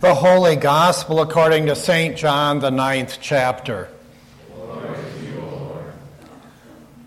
The 0.00 0.14
Holy 0.14 0.56
Gospel 0.56 1.20
according 1.20 1.66
to 1.66 1.76
St. 1.76 2.16
John, 2.16 2.60
the 2.60 2.70
ninth 2.70 3.18
chapter. 3.20 3.90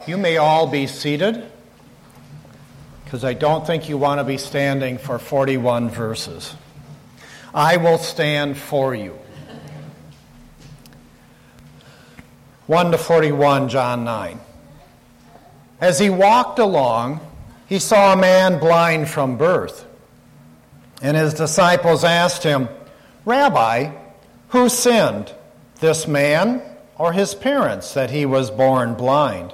You, 0.06 0.16
may 0.16 0.38
all 0.38 0.68
be 0.68 0.86
seated, 0.86 1.44
because 3.04 3.24
I 3.24 3.34
don't 3.34 3.66
think 3.66 3.90
you 3.90 3.98
want 3.98 4.20
to 4.20 4.24
be 4.24 4.38
standing 4.38 5.00
for 5.00 5.18
41 5.18 5.90
verses. 5.90 6.54
I 7.52 7.78
will 7.78 7.98
stand 7.98 8.58
for 8.58 8.94
you. 8.94 9.18
1 12.68 12.92
to 12.92 13.00
41, 13.00 13.70
John 13.70 14.04
9. 14.04 14.40
As 15.82 15.98
he 15.98 16.12
walked 16.12 16.60
along, 16.60 17.22
he 17.66 17.80
saw 17.80 18.14
a 18.14 18.16
man 18.16 18.60
blind 18.60 19.10
from 19.10 19.36
birth. 19.36 19.88
And 21.02 21.18
his 21.18 21.34
disciples 21.34 22.04
asked 22.04 22.44
him, 22.44 22.70
Rabbi, 23.26 23.92
who 24.50 24.70
sinned, 24.70 25.34
this 25.80 26.08
man 26.08 26.62
or 26.98 27.14
his 27.14 27.36
parents, 27.36 27.94
that 27.94 28.12
he 28.12 28.26
was 28.26 28.52
born 28.52 28.96
blind? 28.96 29.54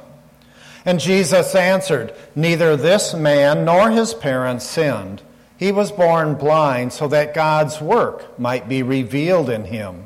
And 0.85 0.99
Jesus 0.99 1.53
answered, 1.55 2.13
Neither 2.35 2.75
this 2.75 3.13
man 3.13 3.65
nor 3.65 3.91
his 3.91 4.13
parents 4.13 4.65
sinned. 4.65 5.21
He 5.57 5.71
was 5.71 5.91
born 5.91 6.35
blind 6.35 6.93
so 6.93 7.07
that 7.09 7.33
God's 7.33 7.81
work 7.81 8.39
might 8.39 8.69
be 8.69 8.81
revealed 8.81 9.49
in 9.49 9.65
him. 9.65 10.05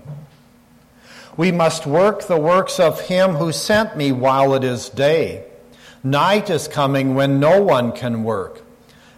We 1.38 1.52
must 1.52 1.86
work 1.86 2.24
the 2.24 2.40
works 2.40 2.80
of 2.80 3.02
him 3.02 3.36
who 3.36 3.52
sent 3.52 3.96
me 3.96 4.12
while 4.12 4.56
it 4.56 4.64
is 4.64 4.90
day. 4.90 5.46
Night 6.04 6.50
is 6.50 6.68
coming 6.68 7.14
when 7.14 7.40
no 7.40 7.62
one 7.62 7.92
can 7.92 8.24
work. 8.24 8.62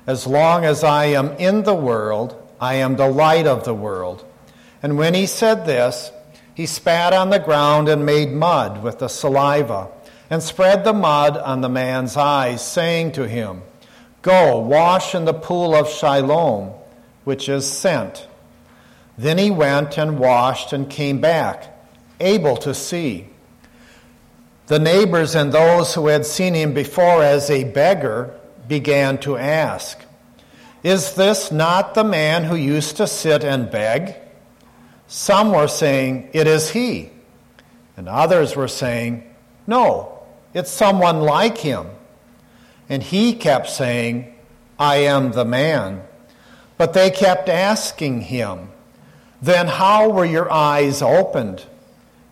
As 0.05 0.27
long 0.27 0.65
as 0.65 0.83
I 0.83 1.05
am 1.05 1.31
in 1.37 1.63
the 1.63 1.73
world, 1.73 2.35
I 2.59 2.75
am 2.75 2.95
the 2.95 3.09
light 3.09 3.47
of 3.47 3.63
the 3.63 3.73
world. 3.73 4.24
And 4.85 4.99
when 4.99 5.15
he 5.15 5.25
said 5.25 5.65
this, 5.65 6.11
he 6.53 6.67
spat 6.67 7.11
on 7.11 7.31
the 7.31 7.39
ground 7.39 7.89
and 7.89 8.05
made 8.05 8.31
mud 8.31 8.83
with 8.83 8.99
the 8.99 9.07
saliva, 9.07 9.87
and 10.29 10.43
spread 10.43 10.83
the 10.83 10.93
mud 10.93 11.37
on 11.37 11.61
the 11.61 11.69
man's 11.69 12.15
eyes, 12.15 12.63
saying 12.63 13.13
to 13.13 13.27
him, 13.27 13.63
Go, 14.21 14.59
wash 14.59 15.15
in 15.15 15.25
the 15.25 15.33
pool 15.33 15.73
of 15.73 15.89
Siloam, 15.89 16.71
which 17.23 17.49
is 17.49 17.67
sent. 17.67 18.27
Then 19.17 19.39
he 19.39 19.49
went 19.49 19.97
and 19.97 20.19
washed 20.19 20.71
and 20.71 20.87
came 20.87 21.19
back, 21.19 21.65
able 22.19 22.55
to 22.57 22.75
see. 22.75 23.27
The 24.67 24.77
neighbors 24.77 25.33
and 25.33 25.51
those 25.51 25.95
who 25.95 26.09
had 26.09 26.27
seen 26.27 26.53
him 26.53 26.75
before 26.75 27.23
as 27.23 27.49
a 27.49 27.63
beggar 27.63 28.39
began 28.67 29.17
to 29.21 29.35
ask, 29.35 29.97
Is 30.83 31.15
this 31.15 31.51
not 31.51 31.95
the 31.95 32.03
man 32.03 32.43
who 32.43 32.55
used 32.55 32.97
to 32.97 33.07
sit 33.07 33.43
and 33.43 33.71
beg? 33.71 34.17
Some 35.07 35.51
were 35.51 35.67
saying, 35.67 36.29
It 36.33 36.47
is 36.47 36.69
he. 36.69 37.09
And 37.97 38.09
others 38.09 38.55
were 38.55 38.67
saying, 38.67 39.23
No, 39.67 40.23
it's 40.53 40.71
someone 40.71 41.21
like 41.21 41.57
him. 41.57 41.87
And 42.89 43.01
he 43.01 43.33
kept 43.33 43.69
saying, 43.69 44.33
I 44.77 44.97
am 44.97 45.31
the 45.31 45.45
man. 45.45 46.03
But 46.77 46.93
they 46.93 47.09
kept 47.09 47.49
asking 47.49 48.21
him, 48.21 48.69
Then 49.41 49.67
how 49.67 50.09
were 50.09 50.25
your 50.25 50.51
eyes 50.51 51.01
opened? 51.01 51.65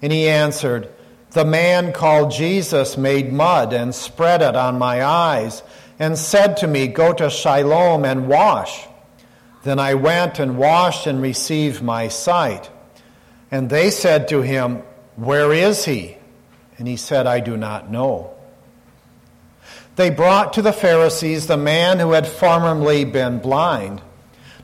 And 0.02 0.12
he 0.12 0.28
answered, 0.28 0.90
The 1.32 1.46
man 1.46 1.94
called 1.94 2.32
Jesus 2.32 2.98
made 2.98 3.32
mud 3.32 3.72
and 3.72 3.96
spread 3.96 4.42
it 4.42 4.56
on 4.56 4.78
my 4.78 5.04
eyes, 5.04 5.64
and 5.98 6.18
said 6.18 6.58
to 6.58 6.68
me, 6.68 6.88
Go 6.88 7.14
to 7.14 7.32
Siloam 7.32 8.04
and 8.04 8.28
wash. 8.28 8.88
Then 9.64 9.80
I 9.80 9.94
went 9.94 10.40
and 10.40 10.58
washed 10.58 11.08
and 11.08 11.22
received 11.22 11.82
my 11.82 12.10
sight. 12.10 12.70
And 13.50 13.70
they 13.70 13.92
said 13.92 14.28
to 14.30 14.42
him, 14.42 14.84
Where 15.16 15.54
is 15.54 15.86
he? 15.86 16.18
And 16.78 16.88
he 16.88 16.98
said, 16.98 17.28
I 17.28 17.40
do 17.40 17.56
not 17.56 17.90
know. 17.90 18.34
They 19.96 20.10
brought 20.10 20.54
to 20.54 20.62
the 20.62 20.74
Pharisees 20.74 21.48
the 21.48 21.58
man 21.58 22.00
who 22.00 22.12
had 22.12 22.28
formerly 22.28 23.06
been 23.06 23.40
blind. 23.40 24.02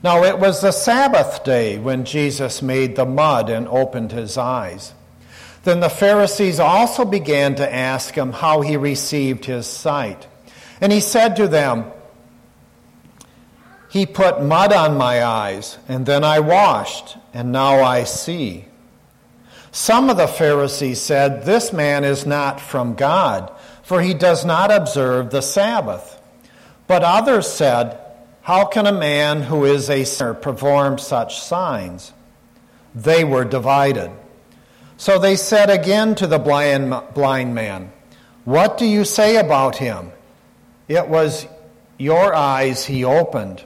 Now 0.02 0.24
it 0.24 0.38
was 0.38 0.60
the 0.60 0.72
Sabbath 0.72 1.44
day 1.44 1.78
when 1.78 2.04
Jesus 2.04 2.62
made 2.62 2.96
the 2.96 3.06
mud 3.06 3.48
and 3.48 3.68
opened 3.68 4.12
his 4.12 4.36
eyes. 4.36 4.92
Then 5.62 5.80
the 5.80 5.90
Pharisees 5.90 6.58
also 6.58 7.04
began 7.04 7.54
to 7.56 7.74
ask 7.74 8.14
him 8.14 8.32
how 8.32 8.62
he 8.62 8.76
received 8.76 9.44
his 9.44 9.66
sight. 9.66 10.26
And 10.80 10.90
he 10.90 11.00
said 11.00 11.36
to 11.36 11.48
them, 11.48 11.92
he 13.90 14.06
put 14.06 14.40
mud 14.40 14.72
on 14.72 14.96
my 14.96 15.24
eyes, 15.24 15.76
and 15.88 16.06
then 16.06 16.22
I 16.22 16.38
washed, 16.38 17.16
and 17.34 17.50
now 17.50 17.82
I 17.82 18.04
see. 18.04 18.66
Some 19.72 20.08
of 20.08 20.16
the 20.16 20.28
Pharisees 20.28 21.00
said, 21.00 21.44
This 21.44 21.72
man 21.72 22.04
is 22.04 22.24
not 22.24 22.60
from 22.60 22.94
God, 22.94 23.52
for 23.82 24.00
he 24.00 24.14
does 24.14 24.44
not 24.44 24.70
observe 24.70 25.30
the 25.30 25.40
Sabbath. 25.40 26.22
But 26.86 27.02
others 27.02 27.50
said, 27.50 27.98
How 28.42 28.64
can 28.64 28.86
a 28.86 28.92
man 28.92 29.42
who 29.42 29.64
is 29.64 29.90
a 29.90 30.04
sinner 30.04 30.34
perform 30.34 30.98
such 30.98 31.40
signs? 31.40 32.12
They 32.94 33.24
were 33.24 33.44
divided. 33.44 34.12
So 34.98 35.18
they 35.18 35.34
said 35.34 35.68
again 35.68 36.14
to 36.14 36.28
the 36.28 36.38
blind, 36.38 36.94
blind 37.14 37.56
man, 37.56 37.90
What 38.44 38.78
do 38.78 38.86
you 38.86 39.04
say 39.04 39.36
about 39.36 39.78
him? 39.78 40.12
It 40.86 41.08
was 41.08 41.48
your 41.98 42.32
eyes 42.32 42.84
he 42.84 43.02
opened. 43.02 43.64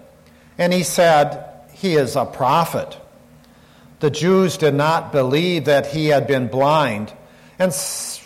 And 0.59 0.73
he 0.73 0.83
said, 0.83 1.45
He 1.73 1.95
is 1.95 2.17
a 2.17 2.25
prophet. 2.25 2.99
The 4.01 4.11
Jews 4.11 4.57
did 4.57 4.75
not 4.75 5.13
believe 5.13 5.65
that 5.65 5.87
he 5.87 6.09
had 6.09 6.27
been 6.27 6.49
blind 6.49 7.13
and 7.59 7.73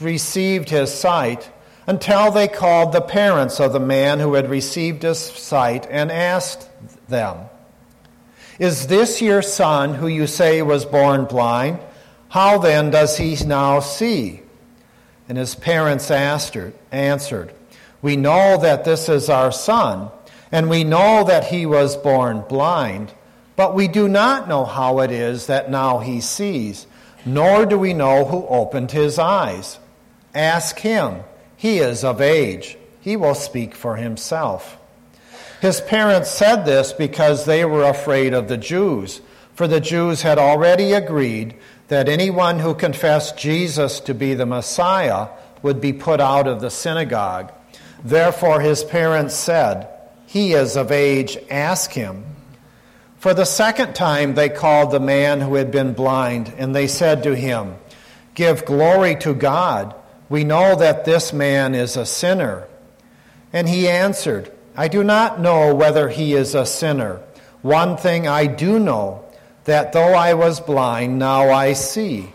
received 0.00 0.70
his 0.70 0.92
sight 0.92 1.50
until 1.86 2.30
they 2.30 2.48
called 2.48 2.92
the 2.92 3.00
parents 3.00 3.60
of 3.60 3.72
the 3.72 3.80
man 3.80 4.18
who 4.18 4.34
had 4.34 4.50
received 4.50 5.02
his 5.02 5.18
sight 5.18 5.86
and 5.88 6.10
asked 6.10 6.68
them, 7.08 7.46
Is 8.58 8.88
this 8.88 9.22
your 9.22 9.42
son 9.42 9.94
who 9.94 10.06
you 10.06 10.26
say 10.26 10.60
was 10.62 10.84
born 10.84 11.24
blind? 11.24 11.78
How 12.28 12.58
then 12.58 12.90
does 12.90 13.16
he 13.16 13.36
now 13.46 13.80
see? 13.80 14.42
And 15.28 15.38
his 15.38 15.54
parents 15.54 16.10
answered, 16.10 16.74
We 18.02 18.16
know 18.16 18.58
that 18.58 18.84
this 18.84 19.08
is 19.08 19.30
our 19.30 19.52
son 19.52 20.10
and 20.50 20.70
we 20.70 20.84
know 20.84 21.24
that 21.24 21.46
he 21.46 21.66
was 21.66 21.96
born 21.96 22.44
blind, 22.48 23.12
but 23.56 23.74
we 23.74 23.88
do 23.88 24.08
not 24.08 24.48
know 24.48 24.64
how 24.64 25.00
it 25.00 25.10
is 25.10 25.46
that 25.46 25.70
now 25.70 25.98
he 25.98 26.20
sees, 26.20 26.86
nor 27.26 27.66
do 27.66 27.78
we 27.78 27.92
know 27.92 28.24
who 28.24 28.46
opened 28.46 28.92
his 28.92 29.18
eyes. 29.18 29.78
Ask 30.34 30.78
him. 30.78 31.22
He 31.56 31.78
is 31.78 32.04
of 32.04 32.20
age. 32.20 32.78
He 33.00 33.16
will 33.16 33.34
speak 33.34 33.74
for 33.74 33.96
himself. 33.96 34.78
His 35.60 35.80
parents 35.80 36.30
said 36.30 36.64
this 36.64 36.92
because 36.92 37.44
they 37.44 37.64
were 37.64 37.82
afraid 37.82 38.32
of 38.32 38.46
the 38.46 38.56
Jews, 38.56 39.20
for 39.54 39.66
the 39.66 39.80
Jews 39.80 40.22
had 40.22 40.38
already 40.38 40.92
agreed 40.92 41.56
that 41.88 42.08
anyone 42.08 42.60
who 42.60 42.74
confessed 42.74 43.36
Jesus 43.36 43.98
to 44.00 44.14
be 44.14 44.34
the 44.34 44.46
Messiah 44.46 45.28
would 45.62 45.80
be 45.80 45.92
put 45.92 46.20
out 46.20 46.46
of 46.46 46.60
the 46.60 46.70
synagogue. 46.70 47.52
Therefore, 48.04 48.60
his 48.60 48.84
parents 48.84 49.34
said, 49.34 49.88
he 50.28 50.52
is 50.52 50.76
of 50.76 50.92
age, 50.92 51.38
ask 51.48 51.90
him. 51.90 52.22
For 53.16 53.32
the 53.32 53.46
second 53.46 53.94
time 53.94 54.34
they 54.34 54.50
called 54.50 54.90
the 54.90 55.00
man 55.00 55.40
who 55.40 55.54
had 55.54 55.70
been 55.70 55.94
blind, 55.94 56.52
and 56.58 56.74
they 56.74 56.86
said 56.86 57.22
to 57.22 57.34
him, 57.34 57.76
Give 58.34 58.62
glory 58.66 59.16
to 59.20 59.32
God. 59.32 59.94
We 60.28 60.44
know 60.44 60.76
that 60.76 61.06
this 61.06 61.32
man 61.32 61.74
is 61.74 61.96
a 61.96 62.04
sinner. 62.04 62.68
And 63.54 63.66
he 63.66 63.88
answered, 63.88 64.52
I 64.76 64.88
do 64.88 65.02
not 65.02 65.40
know 65.40 65.74
whether 65.74 66.10
he 66.10 66.34
is 66.34 66.54
a 66.54 66.66
sinner. 66.66 67.22
One 67.62 67.96
thing 67.96 68.28
I 68.28 68.48
do 68.48 68.78
know, 68.78 69.24
that 69.64 69.94
though 69.94 70.12
I 70.12 70.34
was 70.34 70.60
blind, 70.60 71.18
now 71.18 71.50
I 71.50 71.72
see. 71.72 72.34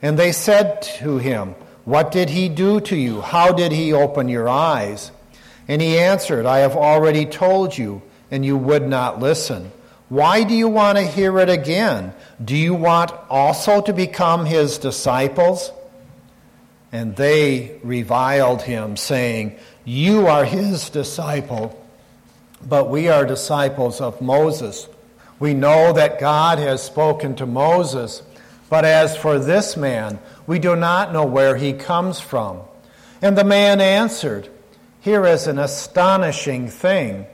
And 0.00 0.18
they 0.18 0.32
said 0.32 0.80
to 1.00 1.18
him, 1.18 1.54
What 1.84 2.12
did 2.12 2.30
he 2.30 2.48
do 2.48 2.80
to 2.80 2.96
you? 2.96 3.20
How 3.20 3.52
did 3.52 3.72
he 3.72 3.92
open 3.92 4.30
your 4.30 4.48
eyes? 4.48 5.12
And 5.68 5.82
he 5.82 5.98
answered, 5.98 6.46
I 6.46 6.58
have 6.58 6.76
already 6.76 7.26
told 7.26 7.76
you, 7.76 8.02
and 8.30 8.44
you 8.44 8.56
would 8.56 8.86
not 8.86 9.20
listen. 9.20 9.72
Why 10.08 10.44
do 10.44 10.54
you 10.54 10.68
want 10.68 10.98
to 10.98 11.04
hear 11.04 11.38
it 11.40 11.48
again? 11.48 12.14
Do 12.42 12.56
you 12.56 12.74
want 12.74 13.12
also 13.28 13.80
to 13.80 13.92
become 13.92 14.46
his 14.46 14.78
disciples? 14.78 15.72
And 16.92 17.16
they 17.16 17.78
reviled 17.82 18.62
him, 18.62 18.96
saying, 18.96 19.58
You 19.84 20.28
are 20.28 20.44
his 20.44 20.90
disciple, 20.90 21.76
but 22.64 22.88
we 22.88 23.08
are 23.08 23.26
disciples 23.26 24.00
of 24.00 24.20
Moses. 24.20 24.88
We 25.40 25.52
know 25.52 25.92
that 25.92 26.20
God 26.20 26.58
has 26.60 26.82
spoken 26.82 27.34
to 27.36 27.46
Moses, 27.46 28.22
but 28.70 28.84
as 28.84 29.16
for 29.16 29.38
this 29.40 29.76
man, 29.76 30.20
we 30.46 30.60
do 30.60 30.76
not 30.76 31.12
know 31.12 31.26
where 31.26 31.56
he 31.56 31.72
comes 31.72 32.20
from. 32.20 32.60
And 33.20 33.36
the 33.36 33.44
man 33.44 33.80
answered, 33.80 34.48
here 35.06 35.24
is 35.24 35.46
an 35.46 35.56
astonishing 35.56 36.66
thing. 36.66 37.24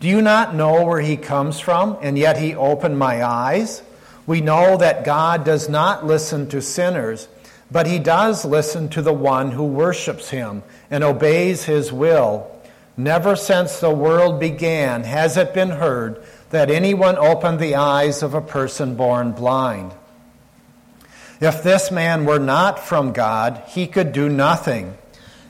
Do 0.00 0.08
you 0.08 0.20
not 0.20 0.52
know 0.52 0.84
where 0.84 1.00
he 1.00 1.16
comes 1.16 1.60
from, 1.60 1.96
and 2.02 2.18
yet 2.18 2.36
he 2.36 2.56
opened 2.56 2.98
my 2.98 3.24
eyes? 3.24 3.84
We 4.26 4.40
know 4.40 4.76
that 4.78 5.04
God 5.04 5.44
does 5.44 5.68
not 5.68 6.04
listen 6.04 6.48
to 6.48 6.60
sinners, 6.60 7.28
but 7.70 7.86
he 7.86 8.00
does 8.00 8.44
listen 8.44 8.88
to 8.88 9.00
the 9.00 9.12
one 9.12 9.52
who 9.52 9.62
worships 9.62 10.30
him 10.30 10.64
and 10.90 11.04
obeys 11.04 11.66
his 11.66 11.92
will. 11.92 12.50
Never 12.96 13.36
since 13.36 13.78
the 13.78 13.94
world 13.94 14.40
began 14.40 15.04
has 15.04 15.36
it 15.36 15.54
been 15.54 15.70
heard 15.70 16.20
that 16.50 16.68
anyone 16.68 17.16
opened 17.16 17.60
the 17.60 17.76
eyes 17.76 18.24
of 18.24 18.34
a 18.34 18.40
person 18.40 18.96
born 18.96 19.30
blind. 19.30 19.94
If 21.40 21.62
this 21.62 21.92
man 21.92 22.24
were 22.24 22.40
not 22.40 22.80
from 22.80 23.12
God, 23.12 23.62
he 23.68 23.86
could 23.86 24.10
do 24.12 24.28
nothing. 24.28 24.98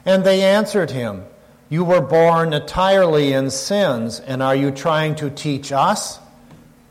And 0.05 0.25
they 0.25 0.43
answered 0.43 0.91
him, 0.91 1.25
You 1.70 1.84
were 1.84 2.00
born 2.00 2.52
entirely 2.52 3.32
in 3.32 3.50
sins, 3.50 4.19
and 4.19 4.43
are 4.43 4.56
you 4.56 4.72
trying 4.72 5.14
to 5.17 5.31
teach 5.31 5.70
us? 5.70 6.19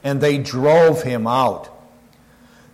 And 0.05 0.21
they 0.21 0.37
drove 0.37 1.03
him 1.03 1.27
out. 1.27 1.69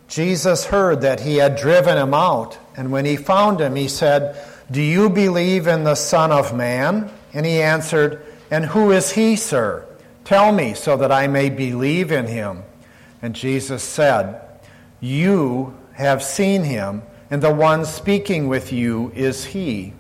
Jesus 0.08 0.66
heard 0.66 1.02
that 1.02 1.22
he 1.22 1.38
had 1.38 1.56
driven 1.56 1.98
him 1.98 2.14
out, 2.14 2.60
and 2.78 2.92
when 2.92 3.06
he 3.06 3.18
found 3.18 3.60
him, 3.60 3.76
he 3.76 3.88
said, 3.88 4.40
Do 4.70 4.84
you 4.84 5.10
believe 5.10 5.66
in 5.66 5.84
the 5.84 5.96
Son 5.96 6.32
of 6.32 6.56
Man? 6.56 7.12
And 7.34 7.44
he 7.44 7.60
answered, 7.60 8.24
And 8.52 8.66
who 8.66 8.92
is 8.92 9.12
he, 9.12 9.36
sir? 9.36 9.84
Tell 10.26 10.52
me 10.52 10.76
so 10.76 10.96
that 10.98 11.12
I 11.12 11.26
may 11.26 11.50
believe 11.50 12.12
in 12.12 12.28
him. 12.28 12.62
And 13.20 13.34
Jesus 13.34 13.82
said, 13.82 14.42
You 15.00 15.76
have 15.94 16.22
seen 16.22 16.64
him, 16.64 17.02
and 17.32 17.42
the 17.42 17.54
one 17.54 17.84
speaking 17.84 18.48
with 18.48 18.72
you 18.72 19.12
is 19.16 19.46
he. 19.46 19.94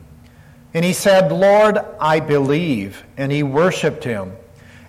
And 0.76 0.84
he 0.84 0.92
said, 0.92 1.32
Lord, 1.32 1.80
I 2.02 2.20
believe. 2.20 3.06
And 3.16 3.32
he 3.32 3.44
worshiped 3.44 4.04
him. 4.04 4.34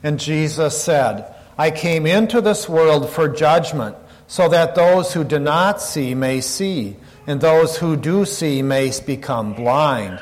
And 0.03 0.19
Jesus 0.19 0.83
said, 0.83 1.33
I 1.57 1.71
came 1.71 2.07
into 2.07 2.41
this 2.41 2.69
world 2.69 3.09
for 3.09 3.29
judgment, 3.29 3.95
so 4.27 4.49
that 4.49 4.75
those 4.75 5.13
who 5.15 5.23
do 5.23 5.39
not 5.39 5.81
see 5.81 6.13
may 6.13 6.41
see, 6.41 6.97
and 7.29 7.41
those 7.41 7.79
who 7.79 7.97
do 7.97 8.25
see 8.25 8.63
may 8.63 8.93
become 9.07 9.55
blind. 9.55 10.21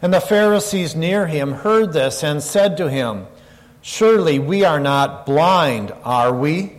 And 0.00 0.14
the 0.14 0.20
Pharisees 0.20 0.94
near 0.94 1.26
him 1.26 1.50
heard 1.52 1.92
this 1.92 2.22
and 2.22 2.40
said 2.40 2.76
to 2.76 2.88
him, 2.88 3.26
Surely 3.80 4.38
we 4.38 4.64
are 4.64 4.80
not 4.80 5.26
blind, 5.26 5.92
are 6.04 6.32
we? 6.32 6.74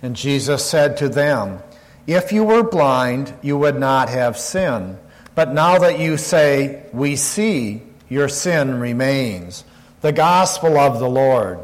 And 0.00 0.14
Jesus 0.14 0.64
said 0.64 0.96
to 0.98 1.08
them, 1.08 1.58
If 2.06 2.30
you 2.30 2.44
were 2.44 2.62
blind, 2.62 3.34
you 3.42 3.58
would 3.58 3.80
not 3.80 4.10
have 4.10 4.38
sin. 4.38 4.96
But 5.38 5.52
now 5.52 5.78
that 5.78 6.00
you 6.00 6.16
say, 6.16 6.82
We 6.92 7.14
see, 7.14 7.80
your 8.08 8.28
sin 8.28 8.80
remains. 8.80 9.62
The 10.00 10.10
gospel 10.10 10.76
of 10.76 10.98
the 10.98 11.08
Lord. 11.08 11.60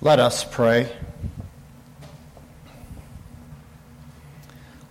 Let 0.00 0.18
us 0.18 0.42
pray. 0.42 0.90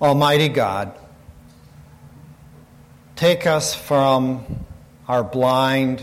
Almighty 0.01 0.47
God, 0.47 0.93
take 3.17 3.45
us 3.45 3.75
from 3.75 4.63
our 5.09 5.25
blind, 5.25 6.01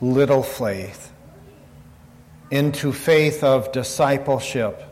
little 0.00 0.42
faith 0.42 1.12
into 2.50 2.94
faith 2.94 3.44
of 3.44 3.72
discipleship 3.72 4.82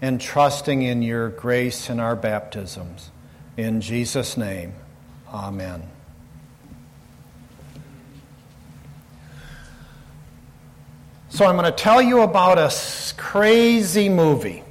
and 0.00 0.20
trusting 0.20 0.82
in 0.82 1.02
your 1.02 1.28
grace 1.28 1.90
in 1.90 2.00
our 2.00 2.16
baptisms. 2.16 3.10
In 3.56 3.80
Jesus' 3.80 4.36
name, 4.36 4.74
amen. 5.28 5.82
So, 11.28 11.46
I'm 11.46 11.56
going 11.56 11.64
to 11.64 11.72
tell 11.72 12.02
you 12.02 12.22
about 12.22 12.58
a 12.58 12.70
crazy 13.16 14.08
movie. 14.08 14.64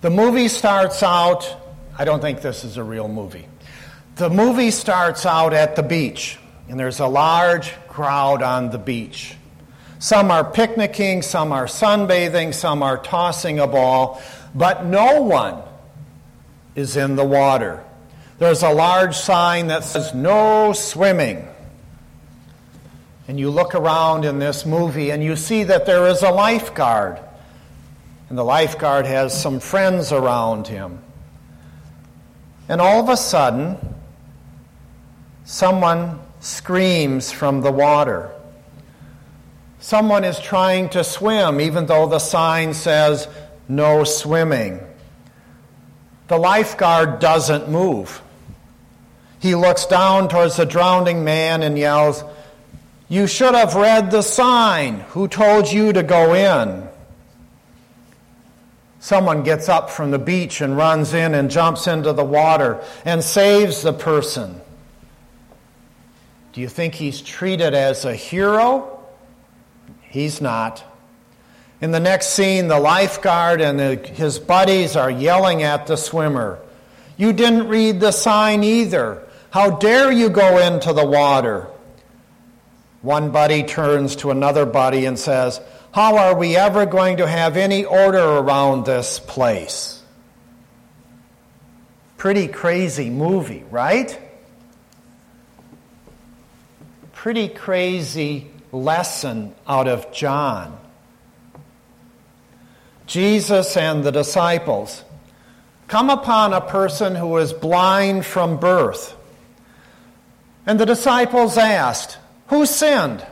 The 0.00 0.10
movie 0.10 0.48
starts 0.48 1.02
out, 1.02 1.56
I 1.98 2.04
don't 2.04 2.20
think 2.20 2.40
this 2.40 2.62
is 2.62 2.76
a 2.76 2.84
real 2.84 3.08
movie. 3.08 3.46
The 4.16 4.30
movie 4.30 4.70
starts 4.70 5.26
out 5.26 5.52
at 5.52 5.76
the 5.76 5.82
beach 5.82 6.38
and 6.68 6.78
there's 6.78 7.00
a 7.00 7.06
large 7.06 7.72
crowd 7.88 8.42
on 8.42 8.70
the 8.70 8.78
beach. 8.78 9.36
Some 9.98 10.30
are 10.30 10.44
picnicking, 10.44 11.22
some 11.22 11.52
are 11.52 11.66
sunbathing, 11.66 12.52
some 12.54 12.82
are 12.82 12.98
tossing 12.98 13.58
a 13.58 13.66
ball, 13.66 14.20
but 14.54 14.84
no 14.84 15.22
one 15.22 15.62
is 16.74 16.96
in 16.96 17.16
the 17.16 17.24
water. 17.24 17.82
There's 18.38 18.62
a 18.62 18.72
large 18.72 19.16
sign 19.16 19.68
that 19.68 19.84
says 19.84 20.14
no 20.14 20.72
swimming. 20.74 21.48
And 23.28 23.40
you 23.40 23.50
look 23.50 23.74
around 23.74 24.24
in 24.24 24.38
this 24.38 24.66
movie 24.66 25.10
and 25.10 25.24
you 25.24 25.36
see 25.36 25.64
that 25.64 25.86
there 25.86 26.06
is 26.06 26.22
a 26.22 26.30
lifeguard. 26.30 27.18
And 28.28 28.36
the 28.36 28.44
lifeguard 28.44 29.06
has 29.06 29.40
some 29.40 29.58
friends 29.58 30.12
around 30.12 30.66
him. 30.66 31.02
And 32.68 32.80
all 32.80 33.00
of 33.00 33.08
a 33.08 33.16
sudden, 33.16 33.78
someone 35.44 36.20
screams 36.40 37.32
from 37.32 37.62
the 37.62 37.72
water. 37.72 38.30
Someone 39.86 40.24
is 40.24 40.40
trying 40.40 40.88
to 40.88 41.04
swim, 41.04 41.60
even 41.60 41.86
though 41.86 42.08
the 42.08 42.18
sign 42.18 42.74
says 42.74 43.28
no 43.68 44.02
swimming. 44.02 44.80
The 46.26 46.38
lifeguard 46.38 47.20
doesn't 47.20 47.68
move. 47.68 48.20
He 49.38 49.54
looks 49.54 49.86
down 49.86 50.28
towards 50.28 50.56
the 50.56 50.66
drowning 50.66 51.22
man 51.22 51.62
and 51.62 51.78
yells, 51.78 52.24
You 53.08 53.28
should 53.28 53.54
have 53.54 53.76
read 53.76 54.10
the 54.10 54.22
sign. 54.22 55.04
Who 55.10 55.28
told 55.28 55.70
you 55.70 55.92
to 55.92 56.02
go 56.02 56.34
in? 56.34 56.88
Someone 58.98 59.44
gets 59.44 59.68
up 59.68 59.88
from 59.88 60.10
the 60.10 60.18
beach 60.18 60.60
and 60.60 60.76
runs 60.76 61.14
in 61.14 61.32
and 61.32 61.48
jumps 61.48 61.86
into 61.86 62.12
the 62.12 62.24
water 62.24 62.82
and 63.04 63.22
saves 63.22 63.82
the 63.82 63.92
person. 63.92 64.60
Do 66.54 66.60
you 66.60 66.68
think 66.68 66.96
he's 66.96 67.22
treated 67.22 67.72
as 67.72 68.04
a 68.04 68.16
hero? 68.16 68.95
He's 70.08 70.40
not. 70.40 70.84
In 71.80 71.90
the 71.90 72.00
next 72.00 72.28
scene, 72.28 72.68
the 72.68 72.80
lifeguard 72.80 73.60
and 73.60 73.78
the, 73.78 73.96
his 73.96 74.38
buddies 74.38 74.96
are 74.96 75.10
yelling 75.10 75.62
at 75.62 75.86
the 75.86 75.96
swimmer. 75.96 76.58
You 77.16 77.32
didn't 77.32 77.68
read 77.68 78.00
the 78.00 78.12
sign 78.12 78.64
either. 78.64 79.22
How 79.50 79.70
dare 79.70 80.10
you 80.10 80.30
go 80.30 80.58
into 80.58 80.92
the 80.92 81.06
water? 81.06 81.68
One 83.02 83.30
buddy 83.30 83.62
turns 83.62 84.16
to 84.16 84.30
another 84.30 84.66
buddy 84.66 85.04
and 85.04 85.18
says, 85.18 85.60
How 85.92 86.16
are 86.16 86.36
we 86.36 86.56
ever 86.56 86.86
going 86.86 87.18
to 87.18 87.26
have 87.26 87.56
any 87.56 87.84
order 87.84 88.18
around 88.18 88.86
this 88.86 89.18
place? 89.20 90.02
Pretty 92.16 92.48
crazy 92.48 93.10
movie, 93.10 93.64
right? 93.70 94.18
pretty 97.26 97.48
crazy 97.48 98.46
lesson 98.72 99.54
out 99.66 99.88
of 99.88 100.12
John. 100.12 100.78
Jesus 103.06 103.76
and 103.76 104.02
the 104.02 104.12
disciples 104.12 105.04
come 105.88 106.10
upon 106.10 106.52
a 106.52 106.60
person 106.60 107.14
who 107.14 107.36
is 107.36 107.52
blind 107.52 108.26
from 108.26 108.58
birth. 108.58 109.14
And 110.66 110.80
the 110.80 110.86
disciples 110.86 111.56
asked, 111.56 112.18
Who 112.48 112.66
sinned? 112.66 113.24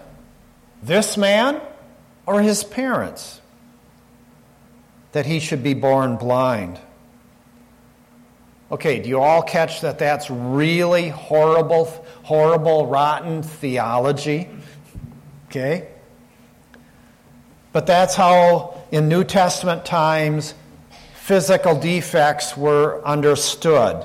This 0.83 1.17
man 1.17 1.61
or 2.27 2.41
his 2.41 2.63
parents? 2.63 3.41
That 5.13 5.27
he 5.27 5.41
should 5.41 5.63
be 5.63 5.75
born 5.75 6.17
blind. 6.17 6.79
Okay, 8.71 9.01
do 9.01 9.09
you 9.09 9.21
all 9.21 9.43
catch 9.43 9.83
that 9.83 9.99
that's 9.99 10.31
really 10.31 11.09
horrible, 11.09 11.85
horrible, 12.23 12.87
rotten 12.87 13.43
theology? 13.43 14.49
Okay? 15.55 15.87
But 17.73 17.87
that's 17.87 18.17
how, 18.17 18.83
in 18.91 19.09
New 19.09 19.23
Testament 19.23 19.85
times, 19.85 20.53
physical 21.15 21.79
defects 21.79 22.57
were 22.57 23.01
understood. 23.05 24.05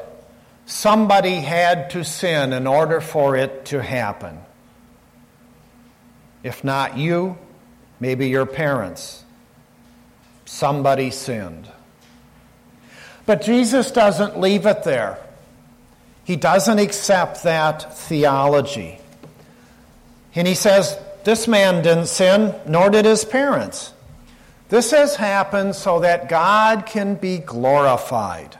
Somebody 0.68 1.38
had 1.38 1.90
to 1.92 2.04
sin 2.04 2.54
in 2.54 2.68
order 2.68 3.02
for 3.02 3.36
it 3.36 3.66
to 3.66 3.82
happen. 3.82 4.38
If 6.44 6.64
not 6.64 7.00
you, 7.00 7.36
maybe 8.00 8.30
your 8.30 8.46
parents. 8.46 9.24
Somebody 10.46 11.10
sinned. 11.10 11.68
But 13.26 13.42
Jesus 13.42 13.90
doesn't 13.90 14.40
leave 14.40 14.68
it 14.68 14.84
there. 14.84 15.18
He 16.26 16.36
doesn't 16.36 16.78
accept 16.78 17.42
that 17.42 17.98
theology. 17.98 19.00
And 20.36 20.48
he 20.48 20.54
says, 20.54 20.96
This 21.24 21.48
man 21.48 21.84
didn't 21.84 22.08
sin, 22.08 22.56
nor 22.66 22.90
did 22.90 23.06
his 23.06 23.26
parents. 23.26 23.94
This 24.70 24.92
has 24.92 25.16
happened 25.16 25.76
so 25.76 26.00
that 26.00 26.30
God 26.30 26.86
can 26.86 27.16
be 27.16 27.40
glorified. 27.40 28.58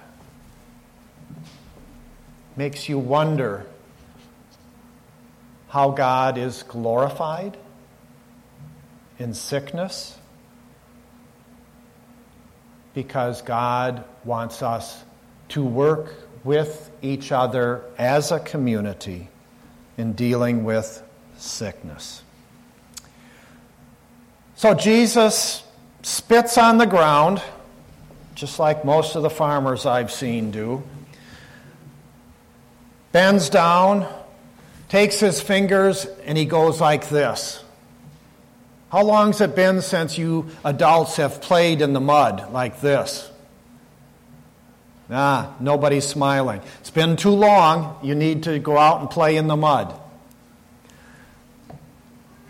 Makes 2.58 2.90
you 2.90 3.00
wonder 3.00 3.66
how 5.70 5.92
God 5.92 6.38
is 6.38 6.64
glorified 6.64 7.58
in 9.20 9.34
sickness, 9.34 10.18
because 12.94 13.42
God 13.42 14.04
wants 14.26 14.64
us 14.64 15.04
to 15.50 15.64
work 15.64 16.16
with 16.44 16.90
each 17.02 17.32
other 17.32 17.84
as 17.98 18.32
a 18.32 18.40
community 18.40 19.30
in 19.98 20.14
dealing 20.14 20.64
with 20.64 21.04
sickness. 21.38 22.24
So 24.60 24.74
Jesus 24.74 25.64
spits 26.02 26.58
on 26.58 26.80
the 26.80 26.86
ground, 26.86 27.42
just 28.36 28.60
like 28.60 28.84
most 28.84 29.16
of 29.16 29.24
the 29.24 29.30
farmers 29.30 29.86
I've 29.86 30.12
seen 30.12 30.52
do, 30.52 30.84
bends 33.14 33.48
down, 33.48 34.06
takes 34.90 35.18
his 35.18 35.40
fingers, 35.40 36.08
and 36.26 36.38
he 36.38 36.44
goes 36.44 36.82
like 36.82 37.08
this. 37.08 37.64
How 38.92 39.02
long 39.02 39.28
has 39.28 39.40
it 39.40 39.56
been 39.56 39.82
since 39.82 40.18
you 40.18 40.50
adults 40.66 41.16
have 41.16 41.42
played 41.42 41.82
in 41.82 41.94
the 41.94 42.02
mud 42.02 42.52
like 42.52 42.82
this? 42.82 43.32
Ah, 45.10 45.56
nobody's 45.62 46.06
smiling. 46.06 46.60
It's 46.82 46.92
been 46.92 47.16
too 47.16 47.30
long. 47.30 47.98
You 48.04 48.14
need 48.14 48.44
to 48.44 48.60
go 48.60 48.78
out 48.78 49.00
and 49.00 49.10
play 49.10 49.38
in 49.38 49.48
the 49.48 49.56
mud. 49.56 49.98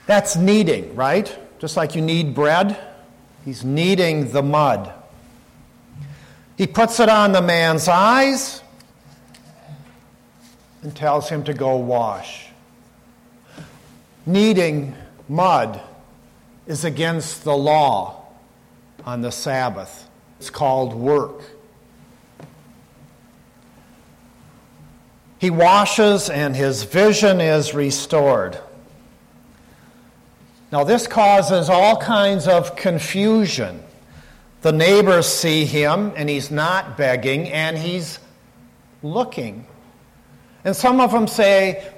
That's 0.08 0.36
kneading, 0.36 0.96
right? 0.96 1.38
Just 1.60 1.76
like 1.76 1.94
you 1.94 2.02
knead 2.02 2.34
bread, 2.34 2.80
he's 3.44 3.66
kneading 3.66 4.32
the 4.32 4.42
mud. 4.42 4.94
He 6.58 6.68
puts 6.68 7.00
it 7.00 7.10
on 7.10 7.34
the 7.34 7.42
man's 7.42 7.88
eyes 7.88 8.62
and 10.82 10.96
tells 10.96 11.30
him 11.30 11.44
to 11.44 11.54
go 11.54 11.76
wash. 11.76 12.48
Kneading 14.26 14.96
mud 15.28 15.82
is 16.66 16.86
against 16.86 17.44
the 17.44 17.56
law 17.56 18.26
on 19.06 19.22
the 19.22 19.32
Sabbath. 19.32 20.08
It's 20.40 20.50
called 20.50 20.94
work. 20.94 21.42
He 25.40 25.50
washes 25.50 26.30
and 26.30 26.56
his 26.56 26.84
vision 26.84 27.42
is 27.42 27.74
restored. 27.74 28.58
Now, 30.72 30.84
this 30.84 31.08
causes 31.08 31.70
all 31.70 31.98
kinds 31.98 32.48
of 32.48 32.76
confusion. 32.76 33.84
The 34.62 34.72
neighbors 34.72 35.26
see 35.26 35.66
him 35.66 36.14
and 36.16 36.30
he's 36.30 36.52
not 36.52 36.98
begging 36.98 37.50
and 37.50 37.78
he's 37.78 38.20
looking. 39.02 39.66
And 40.64 40.76
some 40.76 41.00
of 41.00 41.12
them 41.12 41.28
say, 41.28 41.92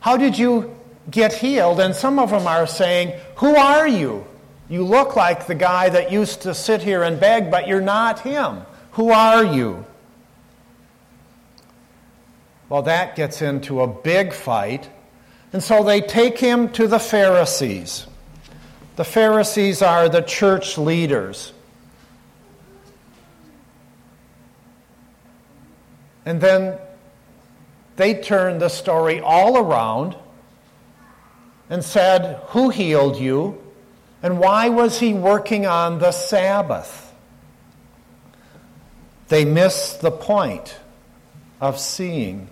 How 0.00 0.16
did 0.16 0.38
you 0.38 0.76
get 1.10 1.32
healed? 1.32 1.80
And 1.80 1.94
some 1.94 2.18
of 2.18 2.30
them 2.30 2.46
are 2.46 2.66
saying, 2.66 3.18
Who 3.36 3.54
are 3.56 3.88
you? 3.88 4.26
You 4.68 4.84
look 4.84 5.16
like 5.16 5.46
the 5.46 5.54
guy 5.54 5.88
that 5.88 6.12
used 6.12 6.42
to 6.42 6.54
sit 6.54 6.82
here 6.82 7.02
and 7.02 7.18
beg, 7.18 7.50
but 7.50 7.66
you're 7.66 7.80
not 7.80 8.20
him. 8.20 8.62
Who 8.92 9.10
are 9.10 9.44
you? 9.44 9.84
Well, 12.68 12.82
that 12.82 13.16
gets 13.16 13.42
into 13.42 13.80
a 13.80 13.86
big 13.86 14.32
fight. 14.32 14.88
And 15.52 15.62
so 15.62 15.82
they 15.82 16.00
take 16.00 16.38
him 16.38 16.68
to 16.70 16.86
the 16.86 17.00
Pharisees. 17.00 18.06
The 19.00 19.04
Pharisees 19.04 19.80
are 19.80 20.10
the 20.10 20.20
church 20.20 20.76
leaders. 20.76 21.54
And 26.26 26.38
then 26.38 26.76
they 27.96 28.12
turned 28.20 28.60
the 28.60 28.68
story 28.68 29.18
all 29.18 29.56
around 29.56 30.16
and 31.70 31.82
said, 31.82 32.42
Who 32.48 32.68
healed 32.68 33.16
you? 33.16 33.58
And 34.22 34.38
why 34.38 34.68
was 34.68 35.00
he 35.00 35.14
working 35.14 35.64
on 35.64 35.98
the 35.98 36.12
Sabbath? 36.12 37.10
They 39.28 39.46
missed 39.46 40.02
the 40.02 40.10
point 40.10 40.76
of 41.58 41.80
seeing. 41.80 42.50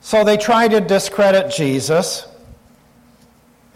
So 0.00 0.24
they 0.24 0.36
try 0.36 0.66
to 0.66 0.80
discredit 0.80 1.52
Jesus. 1.52 2.26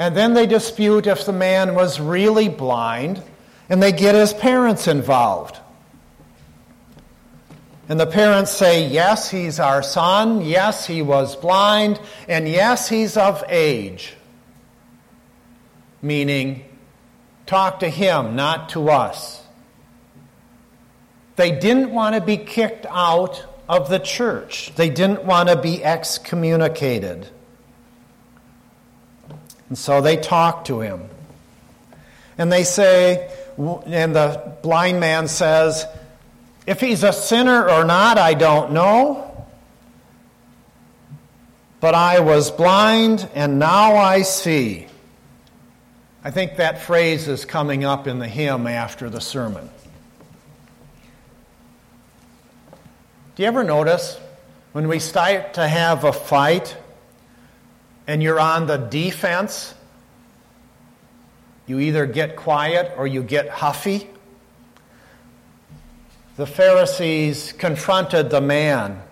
And 0.00 0.16
then 0.16 0.33
they 0.33 0.47
dispute 0.47 1.07
if 1.07 1.26
the 1.26 1.33
man 1.35 1.75
was 1.75 2.00
really 2.00 2.49
blind, 2.49 3.23
and 3.69 3.83
they 3.83 3.92
get 3.92 4.14
his 4.14 4.33
parents 4.33 4.88
involved. 4.88 5.59
And 7.87 8.00
the 8.00 8.07
parents 8.07 8.50
say, 8.50 8.88
Yes, 8.88 9.30
he's 9.30 9.61
our 9.61 9.83
son. 9.83 10.40
Yes, 10.40 10.87
he 10.87 11.02
was 11.02 11.37
blind. 11.37 12.00
And 12.28 12.49
yes, 12.49 12.88
he's 12.88 13.19
of 13.19 13.45
age. 13.50 14.14
Meaning, 16.00 16.64
talk 17.45 17.80
to 17.80 17.88
him, 17.90 18.37
not 18.37 18.71
to 18.71 18.88
us. 18.88 19.42
They 21.37 21.50
didn't 21.50 21.90
want 21.90 22.14
to 22.14 22.23
be 22.23 22.38
kicked 22.38 22.87
out 22.88 23.45
of 23.69 23.90
the 23.90 23.99
church. 23.99 24.73
They 24.76 24.88
didn't 24.88 25.26
want 25.26 25.50
to 25.50 25.61
be 25.61 25.85
excommunicated. 25.85 27.28
And 29.70 29.78
so 29.78 30.02
they 30.02 30.18
talk 30.18 30.66
to 30.66 30.80
him. 30.80 31.08
And 32.36 32.52
they 32.52 32.64
say, 32.64 33.32
and 33.56 34.14
the 34.14 34.56
blind 34.62 35.00
man 35.00 35.28
says, 35.28 35.86
If 36.66 36.80
he's 36.80 37.02
a 37.04 37.12
sinner 37.12 37.68
or 37.70 37.84
not, 37.84 38.18
I 38.18 38.34
don't 38.34 38.72
know. 38.72 39.46
But 41.80 41.94
I 41.94 42.20
was 42.20 42.50
blind 42.50 43.26
and 43.34 43.58
now 43.58 43.96
I 43.96 44.22
see. 44.22 44.86
I 46.22 46.30
think 46.30 46.56
that 46.56 46.82
phrase 46.82 47.28
is 47.28 47.46
coming 47.46 47.84
up 47.84 48.06
in 48.06 48.18
the 48.18 48.28
hymn 48.28 48.66
after 48.66 49.08
the 49.08 49.20
sermon. 49.20 49.70
Do 53.36 53.42
you 53.42 53.46
ever 53.46 53.64
notice 53.64 54.18
when 54.72 54.88
we 54.88 54.98
start 54.98 55.54
to 55.54 55.66
have 55.66 56.04
a 56.04 56.12
fight 56.12 56.76
and 58.07 58.23
you're 58.23 58.40
on 58.40 58.66
the 58.66 58.76
defense, 58.76 59.75
you 61.66 61.78
either 61.78 62.07
get 62.07 62.37
quiet 62.37 62.92
or 62.97 63.07
you 63.07 63.23
get 63.23 63.49
huffy? 63.49 64.09
The 66.37 66.47
Pharisees 66.47 67.52
confronted 67.52 68.30
the 68.30 68.40
man 68.40 69.02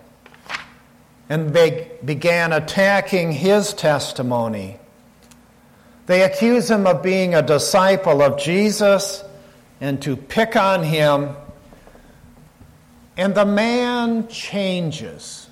and 1.29 1.53
they 1.53 1.91
began 2.03 2.51
attacking 2.51 3.31
his 3.31 3.73
testimony. 3.73 4.79
They 6.07 6.23
accuse 6.23 6.71
him 6.71 6.87
of 6.87 7.03
being 7.03 7.35
a 7.35 7.43
disciple 7.43 8.23
of 8.23 8.39
Jesus 8.39 9.23
and 9.79 10.01
to 10.01 10.17
pick 10.17 10.55
on 10.55 10.83
him 10.83 11.35
and 13.15 13.35
the 13.35 13.45
man 13.45 14.29
changes. 14.29 15.48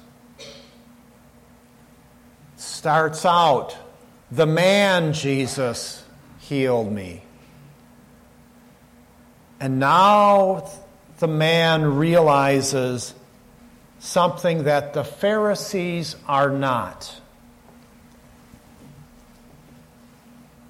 Starts 2.88 3.26
out, 3.26 3.76
the 4.32 4.46
man 4.46 5.12
Jesus 5.12 6.06
healed 6.40 6.90
me. 6.90 7.22
And 9.60 9.78
now 9.78 10.72
the 11.20 11.28
man 11.28 11.98
realizes 11.98 13.14
something 14.00 14.64
that 14.64 14.94
the 14.94 15.04
Pharisees 15.04 16.16
are 16.30 16.50
not. 16.50 17.14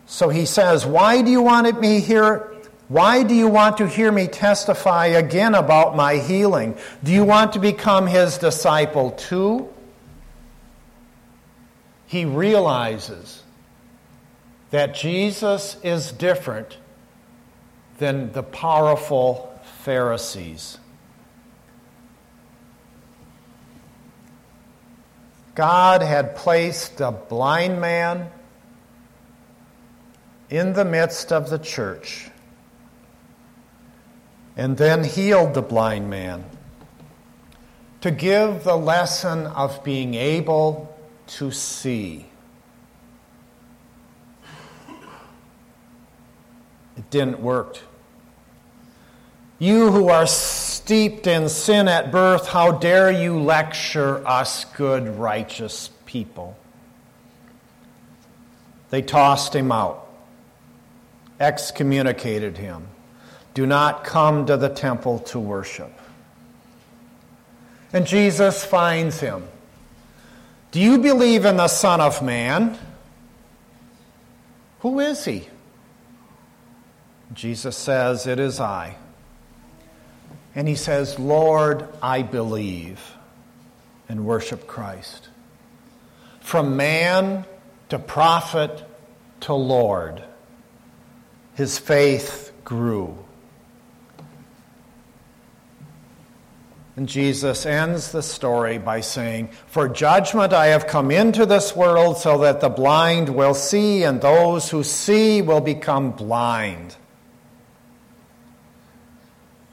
So 0.08 0.30
he 0.30 0.48
says, 0.48 0.88
Why 0.88 1.22
do 1.22 1.30
you 1.30 1.44
want 1.44 1.80
me 1.80 2.00
here 2.00 2.52
why 2.88 3.22
do 3.22 3.36
you 3.36 3.48
want 3.48 3.78
to 3.78 3.88
hear 3.88 4.12
me 4.12 4.26
testify 4.28 5.08
again 5.08 5.54
about 5.54 5.96
my 5.96 6.16
healing? 6.16 6.78
Do 7.04 7.12
you 7.12 7.26
want 7.26 7.54
to 7.54 7.60
become 7.60 8.08
his 8.08 8.40
disciple 8.40 9.12
too? 9.12 9.70
He 12.08 12.26
realizes 12.26 13.44
that 14.72 14.96
Jesus 14.96 15.78
is 15.84 16.12
different 16.12 16.78
than 18.00 18.32
the 18.32 18.44
powerful 18.44 19.60
Pharisees. 19.84 20.78
God 25.56 26.02
had 26.02 26.36
placed 26.36 27.02
a 27.02 27.12
blind 27.12 27.82
man 27.82 28.30
in 30.50 30.74
the 30.74 30.86
midst 30.86 31.32
of 31.32 31.50
the 31.50 31.58
church 31.58 32.30
and 34.56 34.78
then 34.78 35.04
healed 35.04 35.54
the 35.54 35.62
blind 35.62 36.10
man 36.10 36.46
to 38.02 38.12
give 38.12 38.64
the 38.64 38.78
lesson 38.78 39.48
of 39.48 39.84
being 39.84 40.14
able 40.14 40.97
to 41.28 41.52
see. 41.52 42.26
It 46.98 47.10
didn't 47.10 47.40
work. 47.40 47.80
You 49.60 49.92
who 49.92 50.10
are 50.10 50.28
steeped 50.28 51.28
in 51.28 51.50
sin 51.50 51.88
at 51.88 52.12
birth, 52.12 52.48
how 52.48 52.72
dare 52.72 53.12
you 53.12 53.40
lecture 53.40 54.26
us 54.28 54.66
good, 54.66 55.18
righteous 55.18 55.90
people? 56.06 56.58
They 58.90 59.02
tossed 59.02 59.56
him 59.56 59.72
out, 59.72 60.08
excommunicated 61.40 62.58
him 62.58 62.88
do 63.58 63.66
not 63.66 64.04
come 64.04 64.46
to 64.46 64.56
the 64.56 64.70
temple 64.70 65.18
to 65.18 65.40
worship. 65.40 65.92
And 67.92 68.06
Jesus 68.06 68.64
finds 68.64 69.20
him. 69.20 69.48
Do 70.78 70.84
you 70.84 71.00
believe 71.00 71.44
in 71.46 71.58
the 71.58 71.70
Son 71.70 72.00
of 72.02 72.22
Man? 72.22 72.78
Who 74.82 75.00
is 75.00 75.26
he? 75.26 75.48
Jesus 77.34 77.76
says, 77.76 78.28
It 78.28 78.38
is 78.38 78.60
I. 78.60 78.96
And 80.54 80.68
he 80.68 80.76
says, 80.76 81.18
Lord, 81.18 81.88
I 82.00 82.22
believe, 82.22 83.16
and 84.08 84.24
worship 84.24 84.68
Christ. 84.68 85.30
From 86.42 86.78
man 86.78 87.46
to 87.90 87.98
prophet 87.98 88.84
to 89.40 89.56
Lord, 89.56 90.22
his 91.56 91.80
faith 91.80 92.52
grew. 92.64 93.18
And 96.98 97.08
Jesus 97.08 97.68
ends 97.68 98.12
the 98.12 98.24
story 98.24 98.80
by 98.80 99.02
saying, 99.02 99.50
For 99.68 99.88
judgment 99.88 100.52
I 100.52 100.68
have 100.68 100.88
come 100.88 101.12
into 101.12 101.46
this 101.46 101.76
world 101.76 102.18
so 102.18 102.40
that 102.40 102.60
the 102.60 102.70
blind 102.70 103.30
will 103.30 103.54
see, 103.54 104.02
and 104.02 104.20
those 104.20 104.72
who 104.72 104.84
see 104.84 105.44
will 105.44 105.62
become 105.62 106.10
blind. 106.10 106.96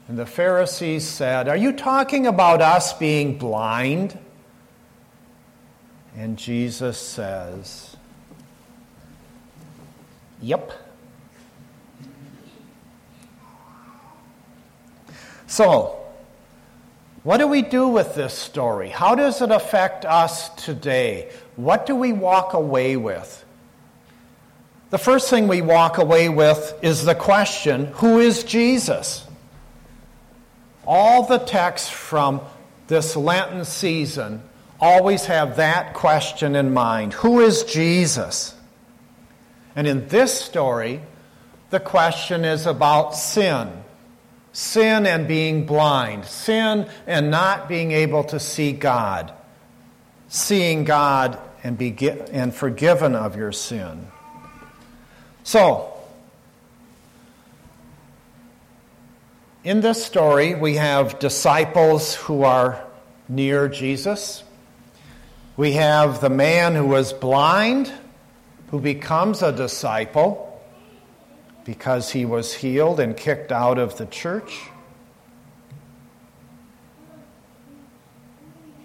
And 0.07 0.19
the 0.19 0.27
Pharisees 0.27 1.07
said, 1.07 1.47
Are 1.47 1.57
you 1.57 1.73
talking 1.73 2.27
about 2.27 2.61
us 2.61 2.93
being 2.93 3.39
blind? 3.39 4.19
And 6.15 6.37
Jesus 6.37 6.99
says, 6.99 7.97
Yep. 10.43 10.73
So, 15.47 16.04
what 17.25 17.37
do 17.37 17.47
we 17.47 17.63
do 17.63 17.87
with 17.87 18.13
this 18.13 18.35
story? 18.35 18.87
How 18.87 19.15
does 19.15 19.41
it 19.41 19.49
affect 19.49 20.05
us 20.05 20.49
today? 20.63 21.31
What 21.55 21.87
do 21.87 21.95
we 21.95 22.13
walk 22.13 22.53
away 22.53 22.97
with? 22.97 23.43
The 24.91 24.99
first 24.99 25.31
thing 25.31 25.47
we 25.47 25.63
walk 25.63 25.97
away 25.97 26.29
with 26.29 26.77
is 26.83 27.03
the 27.03 27.15
question 27.15 27.87
who 27.95 28.19
is 28.19 28.43
Jesus? 28.43 29.25
All 30.85 31.23
the 31.23 31.39
texts 31.39 31.89
from 31.89 32.41
this 32.85 33.15
Lenten 33.15 33.65
season 33.65 34.43
always 34.79 35.25
have 35.25 35.55
that 35.55 35.95
question 35.95 36.55
in 36.55 36.75
mind 36.75 37.13
Who 37.13 37.39
is 37.39 37.63
Jesus? 37.63 38.53
And 39.75 39.87
in 39.87 40.09
this 40.09 40.39
story, 40.39 41.01
the 41.71 41.79
question 41.79 42.45
is 42.45 42.67
about 42.67 43.15
sin 43.15 43.83
sin 44.55 45.05
and 45.05 45.27
being 45.27 45.65
blind, 45.65 46.23
sin 46.23 46.87
and 47.05 47.29
not 47.29 47.67
being 47.67 47.91
able 47.91 48.23
to 48.23 48.39
see 48.39 48.71
God, 48.71 49.33
seeing 50.29 50.85
God 50.85 51.37
and 51.61 51.77
be 51.77 51.93
and 52.31 52.55
forgiven 52.55 53.15
of 53.15 53.35
your 53.35 53.51
sin. 53.51 54.07
So, 55.43 55.93
in 59.65 59.81
this 59.81 60.05
story, 60.05 60.55
we 60.55 60.75
have 60.75 61.19
disciples 61.19 62.15
who 62.15 62.43
are 62.43 62.81
near 63.27 63.67
Jesus. 63.67 64.41
We 65.57 65.73
have 65.73 66.21
the 66.21 66.29
man 66.29 66.75
who 66.75 66.87
was 66.87 67.11
blind 67.11 67.91
who 68.71 68.79
becomes 68.79 69.41
a 69.41 69.51
disciple 69.51 70.54
because 71.65 72.11
he 72.11 72.23
was 72.25 72.53
healed 72.53 72.99
and 72.99 73.17
kicked 73.17 73.51
out 73.51 73.77
of 73.77 73.97
the 73.97 74.05
church. 74.05 74.61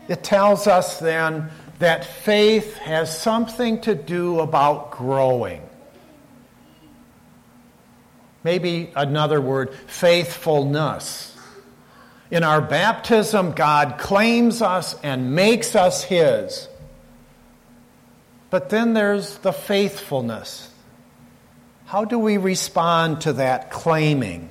It 0.08 0.24
tells 0.24 0.66
us 0.66 0.98
then 0.98 1.50
that 1.78 2.04
faith 2.04 2.76
has 2.78 3.16
something 3.16 3.80
to 3.82 3.94
do 3.94 4.40
about 4.40 4.90
growing. 4.90 5.62
Maybe 8.42 8.90
another 8.96 9.40
word, 9.40 9.74
faithfulness. 9.86 11.36
In 12.30 12.42
our 12.42 12.62
baptism, 12.62 13.52
God 13.52 13.98
claims 13.98 14.62
us 14.62 14.96
and 15.02 15.34
makes 15.34 15.76
us 15.76 16.02
His. 16.02 16.66
But 18.48 18.70
then 18.70 18.94
there's 18.94 19.38
the 19.38 19.52
faithfulness 19.52 20.69
how 21.90 22.04
do 22.04 22.20
we 22.20 22.36
respond 22.36 23.22
to 23.22 23.32
that 23.32 23.68
claiming? 23.68 24.48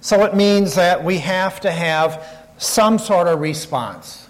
So 0.00 0.22
it 0.22 0.32
means 0.32 0.76
that 0.76 1.02
we 1.02 1.18
have 1.18 1.58
to 1.62 1.72
have 1.72 2.24
some 2.56 3.00
sort 3.00 3.26
of 3.26 3.40
response. 3.40 4.28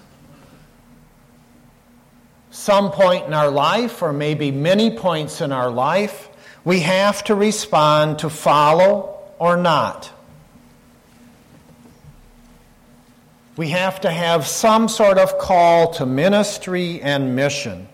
Some 2.52 2.90
point 2.90 3.26
in 3.26 3.34
our 3.34 3.50
life, 3.50 4.00
or 4.00 4.14
maybe 4.14 4.50
many 4.50 4.96
points 4.96 5.42
in 5.42 5.52
our 5.52 5.70
life, 5.70 6.30
we 6.64 6.80
have 6.80 7.22
to 7.24 7.34
respond 7.34 8.20
to 8.20 8.30
follow 8.30 9.20
or 9.38 9.58
not. 9.58 10.10
We 13.58 13.68
have 13.68 14.00
to 14.00 14.10
have 14.10 14.46
some 14.46 14.88
sort 14.88 15.18
of 15.18 15.36
call 15.36 15.92
to 15.94 16.06
ministry 16.06 17.02
and 17.02 17.36
mission. 17.36 17.88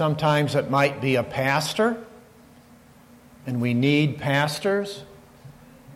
Sometimes 0.00 0.54
it 0.54 0.70
might 0.70 1.02
be 1.02 1.16
a 1.16 1.22
pastor, 1.22 2.02
and 3.46 3.60
we 3.60 3.74
need 3.74 4.16
pastors. 4.16 5.02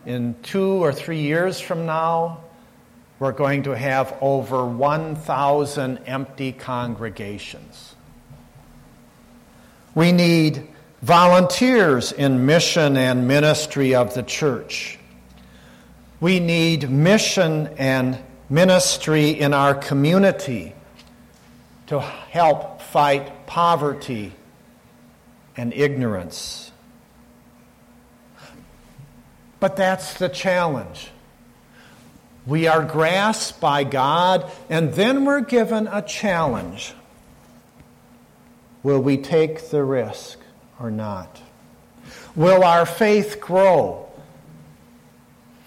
In 0.05 0.35
two 0.43 0.73
or 0.73 0.93
three 0.93 1.21
years 1.21 1.59
from 1.59 1.87
now, 1.87 2.41
we're 3.17 3.31
going 3.31 3.63
to 3.63 3.71
have 3.71 4.15
over 4.21 4.63
1,000 4.63 5.97
empty 6.05 6.51
congregations. 6.51 7.95
We 9.95 10.11
need 10.11 10.67
volunteers 11.01 12.11
in 12.11 12.45
mission 12.45 12.97
and 12.97 13.27
ministry 13.27 13.95
of 13.95 14.13
the 14.13 14.21
church. 14.21 14.99
We 16.19 16.39
need 16.39 16.91
mission 16.91 17.69
and 17.79 18.19
ministry 18.51 19.31
in 19.31 19.55
our 19.55 19.73
community 19.73 20.75
to 21.87 21.99
help 21.99 22.74
fight 22.95 23.45
poverty 23.45 24.31
and 25.57 25.73
ignorance. 25.73 26.71
But 29.59 29.75
that's 29.75 30.13
the 30.13 30.29
challenge. 30.29 31.09
We 32.45 32.67
are 32.67 32.85
grasped 32.85 33.59
by 33.59 33.83
God, 33.83 34.49
and 34.69 34.93
then 34.93 35.25
we're 35.25 35.41
given 35.41 35.89
a 35.91 36.01
challenge. 36.03 36.93
Will 38.81 39.01
we 39.01 39.17
take 39.17 39.71
the 39.71 39.83
risk 39.83 40.39
or 40.79 40.89
not? 40.89 41.41
Will 42.33 42.63
our 42.63 42.85
faith 42.85 43.41
grow 43.41 44.09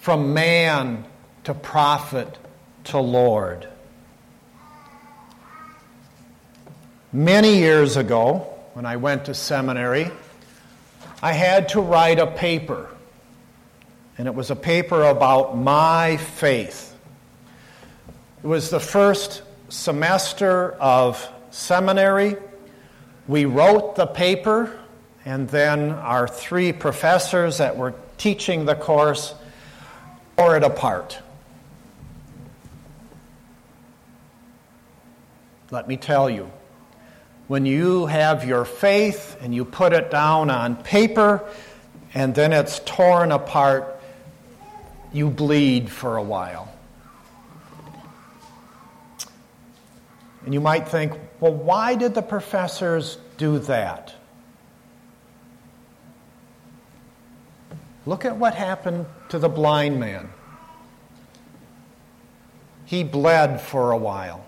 from 0.01 0.33
man 0.33 1.05
to 1.45 1.53
prophet 1.53 2.39
to 2.85 2.99
Lord? 2.99 3.69
Many 7.13 7.57
years 7.57 7.97
ago, 7.97 8.47
when 8.75 8.85
I 8.85 8.97
went 8.97 9.25
to 9.25 9.35
seminary, 9.35 10.11
I 11.23 11.33
had 11.33 11.71
to 11.71 11.81
write 11.81 12.19
a 12.19 12.27
paper. 12.27 12.87
And 14.19 14.29
it 14.29 14.35
was 14.35 14.51
a 14.51 14.57
paper 14.57 15.05
about 15.05 15.57
my 15.57 16.19
faith. 16.19 16.95
It 18.43 18.47
was 18.47 18.69
the 18.69 18.79
first 18.79 19.43
semester 19.71 20.73
of 20.73 21.27
seminary. 21.51 22.37
We 23.27 23.47
wrote 23.47 23.97
the 23.97 24.07
paper, 24.07 24.79
and 25.25 25.49
then 25.49 25.93
our 25.93 26.29
three 26.29 26.75
professors 26.75 27.57
that 27.57 27.79
were 27.79 27.95
teaching 28.19 28.67
the 28.67 28.75
course 28.75 29.35
tore 30.37 30.59
it 30.59 30.63
apart. 30.63 31.19
Let 35.71 35.89
me 35.89 35.97
tell 35.97 36.29
you, 36.29 36.51
when 37.49 37.65
you 37.65 38.07
have 38.07 38.47
your 38.47 38.65
faith 38.65 39.37
and 39.41 39.55
you 39.55 39.65
put 39.65 39.93
it 39.93 40.11
down 40.11 40.51
on 40.51 40.77
paper 40.77 41.45
and 42.15 42.35
then 42.35 42.53
it's 42.53 42.79
torn 42.81 43.33
apart, 43.33 44.01
you 45.13 45.31
bleed 45.31 45.91
for 45.91 46.19
a 46.19 46.23
while. 46.23 46.73
And 50.45 50.55
you 50.55 50.61
might 50.61 50.89
think, 50.89 51.15
well, 51.41 51.53
why 51.53 51.95
did 51.95 52.15
the 52.15 52.23
professors 52.23 53.19
do 53.39 53.59
that? 53.61 54.15
Look 58.07 58.25
at 58.25 58.37
what 58.37 58.55
happened 58.55 59.07
to 59.31 59.39
the 59.39 59.49
blind 59.49 60.01
man. 60.01 60.31
He 62.87 63.05
bled 63.05 63.61
for 63.61 63.93
a 63.93 63.99
while. 63.99 64.48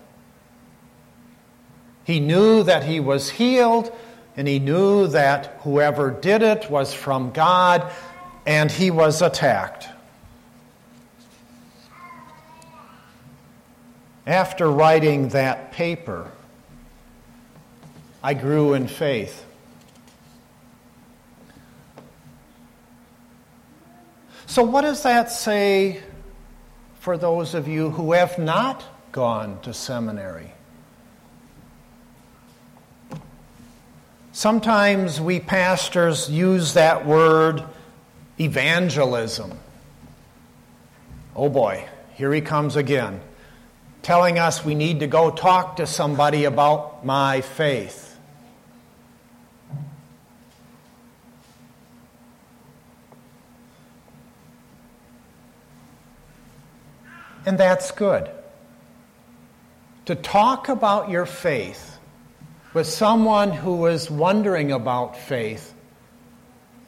He 2.03 2.19
knew 2.19 2.63
that 2.63 2.83
he 2.83 2.99
was 2.99 3.29
healed 3.29 3.95
and 4.37 4.47
he 4.47 4.59
knew 4.59 5.07
that 5.07 5.57
whoever 5.61 6.09
did 6.09 6.41
it 6.41 6.69
was 6.69 6.93
from 6.93 7.31
God, 7.31 7.91
and 8.45 8.71
he 8.71 8.89
was 8.89 9.21
attacked. 9.21 9.89
After 14.25 14.71
writing 14.71 15.29
that 15.29 15.71
paper, 15.73 16.31
I 18.23 18.33
grew 18.33 18.73
in 18.73 18.87
faith. 18.87 19.45
So, 24.45 24.63
what 24.63 24.81
does 24.81 25.03
that 25.03 25.31
say 25.31 26.01
for 26.99 27.17
those 27.17 27.53
of 27.53 27.67
you 27.67 27.89
who 27.89 28.13
have 28.13 28.37
not 28.37 28.83
gone 29.11 29.59
to 29.61 29.73
seminary? 29.73 30.51
Sometimes 34.31 35.19
we 35.19 35.39
pastors 35.39 36.29
use 36.29 36.73
that 36.75 37.05
word 37.05 37.63
evangelism. 38.39 39.57
Oh 41.35 41.49
boy, 41.49 41.87
here 42.15 42.33
he 42.33 42.41
comes 42.41 42.75
again 42.75 43.21
telling 44.01 44.39
us 44.39 44.65
we 44.65 44.75
need 44.75 45.01
to 45.01 45.07
go 45.07 45.29
talk 45.31 45.77
to 45.77 45.85
somebody 45.85 46.45
about 46.45 47.05
my 47.05 47.41
faith. 47.41 48.07
And 57.45 57.57
that's 57.57 57.91
good. 57.91 58.29
To 60.05 60.15
talk 60.15 60.69
about 60.69 61.09
your 61.09 61.25
faith 61.25 61.97
with 62.73 62.87
someone 62.87 63.51
who 63.51 63.85
is 63.87 64.09
wondering 64.09 64.71
about 64.71 65.17
faith 65.17 65.73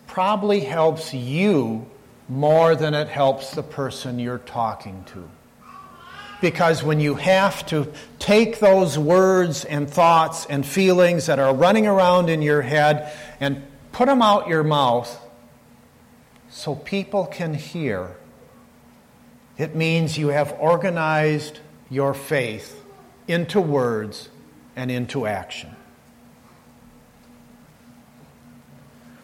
probably 0.07 0.61
helps 0.61 1.13
you 1.13 1.85
more 2.29 2.75
than 2.75 2.93
it 2.93 3.09
helps 3.09 3.51
the 3.51 3.63
person 3.63 4.19
you're 4.19 4.37
talking 4.37 5.03
to. 5.05 5.29
Because 6.39 6.83
when 6.83 6.99
you 6.99 7.15
have 7.15 7.65
to 7.67 7.91
take 8.19 8.59
those 8.59 8.97
words 8.97 9.65
and 9.65 9.89
thoughts 9.89 10.45
and 10.45 10.65
feelings 10.65 11.27
that 11.27 11.39
are 11.39 11.53
running 11.53 11.87
around 11.87 12.29
in 12.29 12.41
your 12.41 12.61
head 12.61 13.11
and 13.39 13.63
put 13.91 14.07
them 14.07 14.21
out 14.21 14.47
your 14.47 14.63
mouth 14.63 15.19
so 16.49 16.75
people 16.75 17.25
can 17.25 17.53
hear, 17.53 18.15
it 19.57 19.75
means 19.75 20.17
you 20.17 20.29
have 20.29 20.55
organized 20.59 21.59
your 21.89 22.13
faith 22.13 22.83
into 23.27 23.61
words 23.61 24.29
and 24.75 24.89
into 24.91 25.25
action. 25.25 25.75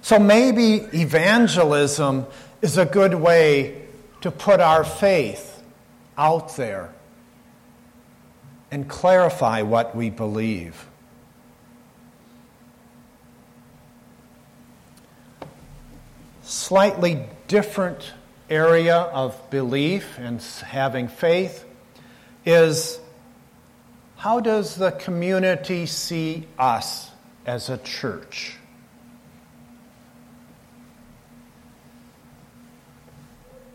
So 0.02 0.18
maybe 0.18 0.88
evangelism 0.94 2.26
is 2.62 2.78
a 2.78 2.86
good 2.86 3.14
way 3.14 3.86
to 4.22 4.32
put 4.32 4.60
our 4.60 4.84
faith 4.84 5.62
out 6.18 6.56
there 6.56 6.94
and 8.72 8.88
clarify 8.88 9.62
what 9.62 9.96
we 9.96 10.10
believe. 10.10 10.88
Slightly 16.42 17.24
different 17.48 18.14
area 18.50 18.96
of 18.98 19.50
belief 19.50 20.18
and 20.18 20.42
having 20.42 21.08
faith 21.08 21.66
is 22.46 23.00
how 24.19 24.41
does 24.41 24.75
the 24.75 24.91
community 24.91 25.86
see 25.86 26.45
us 26.58 27.10
as 27.45 27.69
a 27.69 27.77
church? 27.77 28.58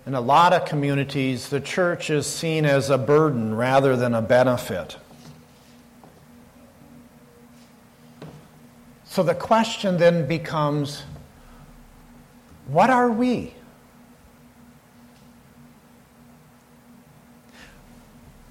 In 0.05 0.15
a 0.15 0.21
lot 0.21 0.53
of 0.53 0.67
communities, 0.67 1.49
the 1.49 1.63
church 1.63 2.11
is 2.11 2.27
seen 2.27 2.67
as 2.67 2.91
a 2.91 2.99
burden 2.99 3.55
rather 3.55 3.97
than 3.97 4.13
a 4.13 4.21
benefit. 4.21 4.99
So 9.07 9.23
the 9.23 9.35
question 9.35 9.97
then 9.97 10.29
becomes 10.29 11.05
what 12.67 12.91
are 12.91 13.11
we? 13.11 13.55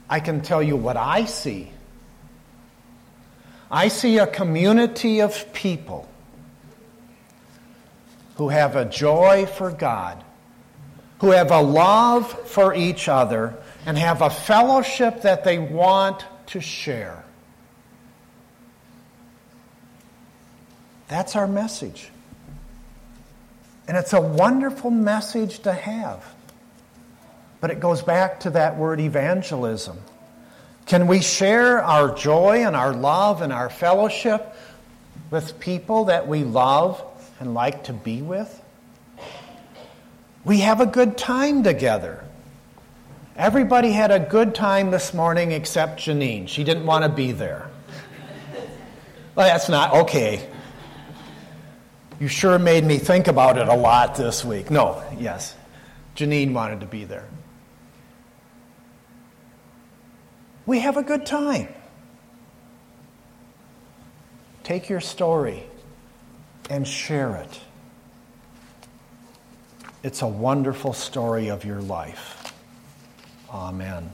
I 0.10 0.20
can 0.20 0.42
tell 0.42 0.64
you 0.64 0.76
what 0.76 0.98
I 0.98 1.26
see. 1.26 1.70
I 3.74 3.90
see 3.90 4.20
a 4.20 4.28
community 4.28 5.20
of 5.20 5.52
people 5.52 6.08
who 8.36 8.48
have 8.48 8.78
a 8.78 8.86
joy 8.86 9.48
for 9.48 9.70
God 9.70 10.24
who 11.24 11.32
have 11.32 11.52
a 11.52 11.62
love 11.62 12.30
for 12.50 12.76
each 12.76 13.08
other 13.08 13.56
and 13.86 13.98
have 13.98 14.22
a 14.22 14.30
fellowship 14.30 15.22
that 15.22 15.46
they 15.46 15.58
want 15.58 16.26
to 16.48 16.60
share. 16.60 17.24
That's 21.08 21.38
our 21.38 21.48
message. 21.48 22.10
And 23.88 23.96
it's 23.96 24.12
a 24.12 24.20
wonderful 24.20 24.92
message 24.92 25.60
to 25.60 25.72
have. 25.72 26.26
But 27.62 27.72
it 27.72 27.80
goes 27.80 28.02
back 28.02 28.42
to 28.42 28.50
that 28.50 28.76
word 28.78 29.00
evangelism. 29.00 29.98
Can 30.86 31.08
we 31.08 31.22
share 31.22 31.82
our 31.82 32.14
joy 32.14 32.66
and 32.66 32.76
our 32.76 32.94
love 32.94 33.42
and 33.42 33.54
our 33.54 33.70
fellowship 33.70 34.56
with 35.32 35.60
people 35.60 36.06
that 36.06 36.28
we 36.28 36.44
love 36.44 37.04
and 37.40 37.54
like 37.54 37.86
to 37.86 37.94
be 37.94 38.22
with? 38.22 38.62
We 40.44 40.60
have 40.60 40.82
a 40.82 40.86
good 40.86 41.18
time 41.18 41.64
together. 41.64 42.24
Everybody 43.36 43.92
had 43.92 44.12
a 44.12 44.20
good 44.20 44.54
time 44.54 44.92
this 44.92 45.14
morning 45.14 45.54
except 45.54 46.02
Janine. 46.02 46.48
She 46.48 46.64
didn't 46.64 46.86
want 46.86 47.04
to 47.04 47.10
be 47.10 47.32
there. 47.32 47.70
Well, 49.36 49.48
that's 49.48 49.70
not 49.70 49.94
okay. 49.94 50.48
You 52.20 52.28
sure 52.28 52.60
made 52.60 52.84
me 52.84 53.00
think 53.00 53.28
about 53.28 53.58
it 53.58 53.68
a 53.68 53.76
lot 53.76 54.16
this 54.16 54.46
week. 54.46 54.70
No, 54.70 55.02
yes. 55.18 55.56
Janine 56.16 56.54
wanted 56.54 56.82
to 56.82 56.86
be 56.86 57.06
there. 57.06 57.26
We 60.66 60.80
have 60.80 60.98
a 60.98 61.04
good 61.04 61.26
time. 61.26 61.68
Take 64.64 64.90
your 64.90 65.02
story 65.02 65.64
and 66.70 66.88
share 66.88 67.36
it. 67.36 67.60
It's 70.04 70.22
a 70.22 70.28
wonderful 70.28 70.94
story 70.94 71.50
of 71.50 71.66
your 71.66 71.82
life. 71.82 72.54
Amen. 73.50 74.10